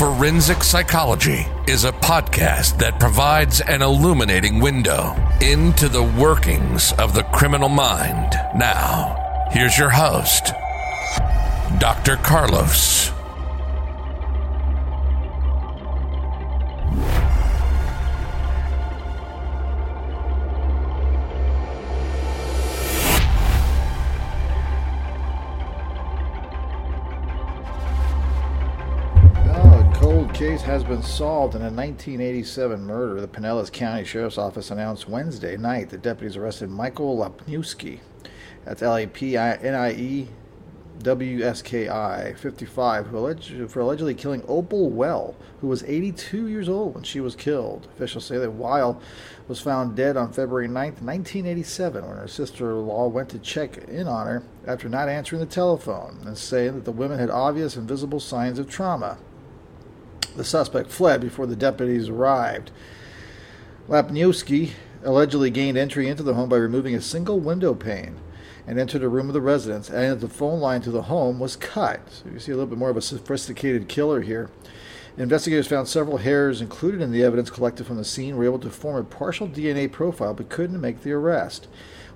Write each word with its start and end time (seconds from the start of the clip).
Forensic 0.00 0.64
Psychology 0.64 1.46
is 1.66 1.84
a 1.84 1.92
podcast 1.92 2.78
that 2.78 2.98
provides 2.98 3.60
an 3.60 3.82
illuminating 3.82 4.58
window 4.58 5.14
into 5.42 5.90
the 5.90 6.02
workings 6.02 6.94
of 6.94 7.12
the 7.12 7.22
criminal 7.24 7.68
mind. 7.68 8.32
Now, 8.56 9.48
here's 9.50 9.76
your 9.76 9.90
host, 9.90 10.54
Dr. 11.78 12.16
Carlos. 12.16 13.12
Case 30.40 30.62
has 30.62 30.82
been 30.82 31.02
solved 31.02 31.54
in 31.54 31.60
a 31.60 31.64
1987 31.64 32.82
murder. 32.86 33.20
The 33.20 33.28
Pinellas 33.28 33.70
County 33.70 34.06
Sheriff's 34.06 34.38
Office 34.38 34.70
announced 34.70 35.06
Wednesday 35.06 35.58
night 35.58 35.90
that 35.90 36.00
deputies 36.00 36.34
arrested 36.34 36.70
Michael 36.70 37.18
Lapniewski. 37.18 38.00
That's 38.64 38.80
L 38.80 38.96
A 38.96 39.06
P 39.06 39.36
I 39.36 39.56
N 39.56 39.74
I 39.74 39.92
E 39.92 40.28
W 41.02 41.44
S 41.44 41.60
K 41.60 41.90
I 41.90 42.32
55, 42.32 43.08
who 43.08 43.18
alleged, 43.18 43.70
for 43.70 43.80
allegedly 43.80 44.14
killing 44.14 44.42
Opal 44.48 44.88
Weil, 44.88 45.36
who 45.60 45.68
was 45.68 45.82
82 45.82 46.46
years 46.46 46.70
old 46.70 46.94
when 46.94 47.04
she 47.04 47.20
was 47.20 47.36
killed. 47.36 47.86
Officials 47.94 48.24
say 48.24 48.38
that 48.38 48.52
Weil 48.52 48.98
was 49.46 49.60
found 49.60 49.94
dead 49.94 50.16
on 50.16 50.32
February 50.32 50.68
9th, 50.68 51.02
1987, 51.02 52.08
when 52.08 52.16
her 52.16 52.26
sister 52.26 52.70
in 52.70 52.86
law 52.86 53.08
went 53.08 53.28
to 53.28 53.38
check 53.40 53.76
in 53.88 54.08
on 54.08 54.26
her 54.26 54.42
after 54.66 54.88
not 54.88 55.10
answering 55.10 55.40
the 55.40 55.46
telephone 55.46 56.18
and 56.24 56.38
saying 56.38 56.76
that 56.76 56.86
the 56.86 56.92
women 56.92 57.18
had 57.18 57.28
obvious 57.28 57.76
and 57.76 57.86
visible 57.86 58.20
signs 58.20 58.58
of 58.58 58.70
trauma. 58.70 59.18
The 60.36 60.44
suspect 60.44 60.90
fled 60.90 61.20
before 61.20 61.46
the 61.46 61.56
deputies 61.56 62.08
arrived. 62.08 62.70
Lapniewski 63.88 64.70
allegedly 65.02 65.50
gained 65.50 65.76
entry 65.76 66.08
into 66.08 66.22
the 66.22 66.34
home 66.34 66.48
by 66.48 66.56
removing 66.56 66.94
a 66.94 67.00
single 67.00 67.40
window 67.40 67.74
pane 67.74 68.16
and 68.66 68.78
entered 68.78 69.02
a 69.02 69.08
room 69.08 69.28
of 69.28 69.34
the 69.34 69.40
residence, 69.40 69.90
and 69.90 70.20
the 70.20 70.28
phone 70.28 70.60
line 70.60 70.80
to 70.82 70.90
the 70.90 71.02
home 71.02 71.40
was 71.40 71.56
cut. 71.56 72.00
So 72.10 72.30
you 72.30 72.38
see 72.38 72.52
a 72.52 72.54
little 72.54 72.68
bit 72.68 72.78
more 72.78 72.90
of 72.90 72.96
a 72.96 73.02
sophisticated 73.02 73.88
killer 73.88 74.20
here. 74.20 74.50
Investigators 75.16 75.66
found 75.66 75.88
several 75.88 76.18
hairs 76.18 76.60
included 76.60 77.00
in 77.00 77.10
the 77.10 77.24
evidence 77.24 77.50
collected 77.50 77.86
from 77.86 77.96
the 77.96 78.04
scene, 78.04 78.36
were 78.36 78.44
able 78.44 78.60
to 78.60 78.70
form 78.70 78.96
a 78.96 79.04
partial 79.04 79.48
DNA 79.48 79.90
profile, 79.90 80.34
but 80.34 80.48
couldn't 80.48 80.80
make 80.80 81.02
the 81.02 81.12
arrest. 81.12 81.66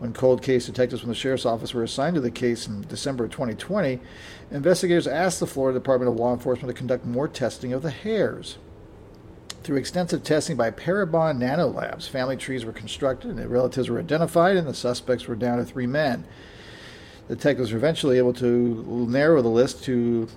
When 0.00 0.14
cold 0.14 0.40
case 0.40 0.64
detectives 0.64 1.02
from 1.02 1.10
the 1.10 1.14
sheriff's 1.14 1.44
office 1.44 1.74
were 1.74 1.82
assigned 1.82 2.14
to 2.14 2.22
the 2.22 2.30
case 2.30 2.66
in 2.66 2.80
December 2.88 3.24
of 3.24 3.32
2020, 3.32 4.00
investigators 4.50 5.06
asked 5.06 5.40
the 5.40 5.46
Florida 5.46 5.78
Department 5.78 6.10
of 6.10 6.18
Law 6.18 6.32
Enforcement 6.32 6.74
to 6.74 6.78
conduct 6.78 7.04
more 7.04 7.28
testing 7.28 7.74
of 7.74 7.82
the 7.82 7.90
hairs. 7.90 8.56
Through 9.62 9.76
extensive 9.76 10.24
testing 10.24 10.56
by 10.56 10.70
Parabon 10.70 11.38
Nanolabs, 11.38 12.08
family 12.08 12.38
trees 12.38 12.64
were 12.64 12.72
constructed 12.72 13.32
and 13.38 13.50
relatives 13.50 13.90
were 13.90 13.98
identified, 13.98 14.56
and 14.56 14.66
the 14.66 14.72
suspects 14.72 15.28
were 15.28 15.36
down 15.36 15.58
to 15.58 15.66
three 15.66 15.86
men. 15.86 16.24
The 17.28 17.36
detectives 17.36 17.70
were 17.70 17.76
eventually 17.76 18.16
able 18.16 18.32
to 18.34 19.06
narrow 19.06 19.42
the 19.42 19.48
list 19.48 19.84
to 19.84 20.28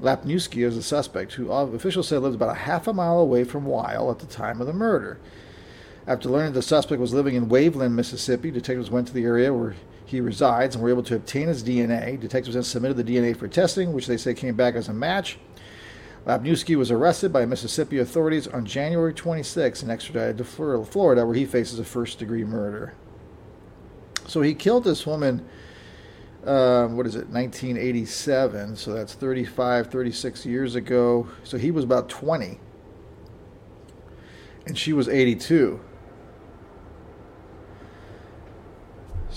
Lapniewski 0.00 0.64
as 0.64 0.76
a 0.76 0.82
suspect, 0.82 1.32
who 1.32 1.50
uh, 1.50 1.64
officials 1.64 2.06
said 2.06 2.22
lived 2.22 2.36
about 2.36 2.56
a 2.56 2.60
half 2.60 2.86
a 2.86 2.92
mile 2.92 3.18
away 3.18 3.42
from 3.42 3.66
Weil 3.66 4.12
at 4.12 4.20
the 4.20 4.26
time 4.26 4.60
of 4.60 4.68
the 4.68 4.72
murder. 4.72 5.18
After 6.08 6.30
learning 6.30 6.54
the 6.54 6.62
suspect 6.62 7.02
was 7.02 7.12
living 7.12 7.34
in 7.34 7.50
Waveland, 7.50 7.92
Mississippi, 7.92 8.50
detectives 8.50 8.90
went 8.90 9.06
to 9.08 9.12
the 9.12 9.24
area 9.24 9.52
where 9.52 9.74
he 10.06 10.22
resides 10.22 10.74
and 10.74 10.82
were 10.82 10.88
able 10.88 11.02
to 11.02 11.14
obtain 11.14 11.48
his 11.48 11.62
DNA. 11.62 12.18
Detectives 12.18 12.54
then 12.54 12.62
submitted 12.62 12.96
the 12.96 13.04
DNA 13.04 13.36
for 13.36 13.46
testing, 13.46 13.92
which 13.92 14.06
they 14.06 14.16
say 14.16 14.32
came 14.32 14.56
back 14.56 14.74
as 14.74 14.88
a 14.88 14.94
match. 14.94 15.38
Lapniewski 16.26 16.76
was 16.76 16.90
arrested 16.90 17.30
by 17.30 17.44
Mississippi 17.44 17.98
authorities 17.98 18.46
on 18.48 18.64
January 18.64 19.12
26 19.12 19.82
and 19.82 19.90
extradited 19.90 20.38
to 20.38 20.44
Florida, 20.44 21.26
where 21.26 21.34
he 21.34 21.44
faces 21.44 21.78
a 21.78 21.84
first 21.84 22.18
degree 22.18 22.42
murder. 22.42 22.94
So 24.26 24.40
he 24.40 24.54
killed 24.54 24.84
this 24.84 25.06
woman, 25.06 25.46
uh, 26.42 26.86
what 26.86 27.06
is 27.06 27.16
it, 27.16 27.28
1987. 27.28 28.76
So 28.76 28.94
that's 28.94 29.12
35, 29.12 29.90
36 29.90 30.46
years 30.46 30.74
ago. 30.74 31.28
So 31.44 31.58
he 31.58 31.70
was 31.70 31.84
about 31.84 32.08
20. 32.08 32.58
And 34.64 34.78
she 34.78 34.94
was 34.94 35.06
82. 35.06 35.80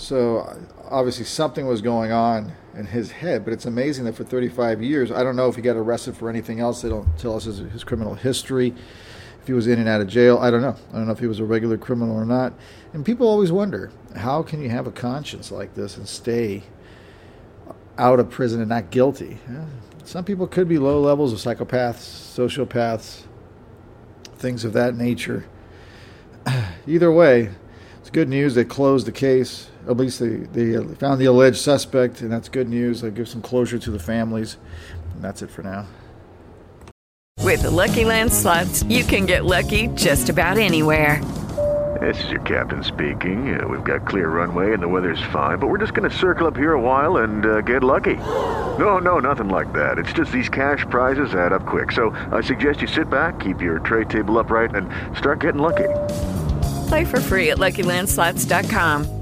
So 0.02 0.60
obviously 0.90 1.24
something 1.24 1.68
was 1.68 1.80
going 1.80 2.10
on 2.10 2.50
in 2.74 2.86
his 2.86 3.12
head, 3.12 3.44
but 3.44 3.52
it's 3.52 3.66
amazing 3.66 4.04
that 4.06 4.16
for 4.16 4.24
35 4.24 4.82
years, 4.82 5.12
I 5.12 5.22
don't 5.22 5.36
know 5.36 5.46
if 5.46 5.54
he 5.54 5.62
got 5.62 5.76
arrested 5.76 6.16
for 6.16 6.28
anything 6.28 6.58
else. 6.58 6.82
They 6.82 6.88
don't 6.88 7.16
tell 7.18 7.36
us 7.36 7.44
his, 7.44 7.58
his, 7.58 7.84
criminal 7.84 8.16
history, 8.16 8.74
if 9.40 9.46
he 9.46 9.52
was 9.52 9.68
in 9.68 9.78
and 9.78 9.88
out 9.88 10.00
of 10.00 10.08
jail. 10.08 10.38
I 10.38 10.50
don't 10.50 10.60
know. 10.60 10.74
I 10.90 10.96
don't 10.96 11.06
know 11.06 11.12
if 11.12 11.20
he 11.20 11.28
was 11.28 11.38
a 11.38 11.44
regular 11.44 11.78
criminal 11.78 12.16
or 12.16 12.24
not. 12.24 12.52
And 12.92 13.06
people 13.06 13.28
always 13.28 13.52
wonder 13.52 13.92
how 14.16 14.42
can 14.42 14.60
you 14.60 14.70
have 14.70 14.88
a 14.88 14.90
conscience 14.90 15.52
like 15.52 15.74
this 15.74 15.96
and 15.96 16.08
stay 16.08 16.64
out 17.96 18.18
of 18.18 18.28
prison 18.28 18.58
and 18.58 18.70
not 18.70 18.90
guilty? 18.90 19.38
Some 20.02 20.24
people 20.24 20.48
could 20.48 20.68
be 20.68 20.78
low 20.78 21.00
levels 21.00 21.32
of 21.32 21.38
psychopaths, 21.38 22.00
sociopaths, 22.36 23.22
things 24.34 24.64
of 24.64 24.72
that 24.72 24.96
nature. 24.96 25.46
Either 26.88 27.12
way, 27.12 27.50
it's 28.00 28.10
good 28.10 28.28
news. 28.28 28.56
They 28.56 28.64
closed 28.64 29.06
the 29.06 29.12
case. 29.12 29.68
At 29.88 29.96
least 29.96 30.20
they, 30.20 30.36
they 30.36 30.82
found 30.96 31.20
the 31.20 31.24
alleged 31.26 31.58
suspect, 31.58 32.20
and 32.20 32.30
that's 32.30 32.48
good 32.48 32.68
news. 32.68 33.00
They 33.00 33.10
give 33.10 33.28
some 33.28 33.42
closure 33.42 33.78
to 33.78 33.90
the 33.90 33.98
families. 33.98 34.56
And 35.14 35.22
that's 35.22 35.42
it 35.42 35.50
for 35.50 35.62
now. 35.62 35.86
With 37.40 37.62
the 37.62 37.70
Lucky 37.70 38.04
Land 38.04 38.32
slots, 38.32 38.82
you 38.84 39.04
can 39.04 39.26
get 39.26 39.44
lucky 39.44 39.88
just 39.88 40.28
about 40.28 40.58
anywhere. 40.58 41.22
This 42.00 42.24
is 42.24 42.30
your 42.30 42.40
captain 42.40 42.82
speaking. 42.82 43.60
Uh, 43.60 43.68
we've 43.68 43.84
got 43.84 44.06
clear 44.06 44.28
runway 44.28 44.72
and 44.72 44.82
the 44.82 44.88
weather's 44.88 45.22
fine, 45.32 45.58
but 45.58 45.68
we're 45.68 45.78
just 45.78 45.92
going 45.92 46.08
to 46.08 46.16
circle 46.16 46.46
up 46.46 46.56
here 46.56 46.72
a 46.72 46.80
while 46.80 47.18
and 47.18 47.44
uh, 47.44 47.60
get 47.60 47.84
lucky. 47.84 48.16
No, 48.78 48.98
no, 48.98 49.18
nothing 49.18 49.48
like 49.48 49.72
that. 49.72 49.98
It's 49.98 50.12
just 50.12 50.32
these 50.32 50.48
cash 50.48 50.86
prizes 50.88 51.34
add 51.34 51.52
up 51.52 51.66
quick. 51.66 51.92
So 51.92 52.10
I 52.32 52.40
suggest 52.40 52.80
you 52.80 52.88
sit 52.88 53.10
back, 53.10 53.40
keep 53.40 53.60
your 53.60 53.78
tray 53.80 54.04
table 54.04 54.38
upright, 54.38 54.74
and 54.74 54.88
start 55.16 55.40
getting 55.40 55.60
lucky. 55.60 55.88
Play 56.88 57.04
for 57.04 57.20
free 57.20 57.50
at 57.50 57.58
LuckyLandSlots.com. 57.58 59.21